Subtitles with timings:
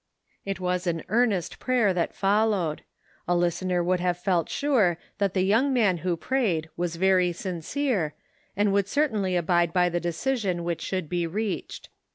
[0.45, 2.81] It was an earnest prayer that followed.
[3.27, 8.15] A listener would have felt sure that the young man who prayed was very sincere
[8.57, 11.89] and would certainly abide by the decision which should be reached.